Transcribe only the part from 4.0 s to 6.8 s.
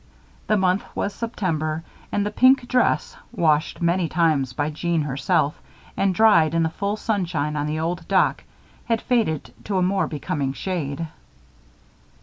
times by Jeanne herself and dried in the